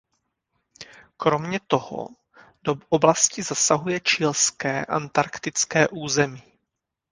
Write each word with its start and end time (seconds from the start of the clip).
Kromě 1.17 1.59
toho 1.67 2.07
do 2.63 2.75
oblasti 2.89 3.43
zasahuje 3.43 3.99
Chilské 3.99 4.85
antarktické 4.85 5.87
území. 5.87 6.41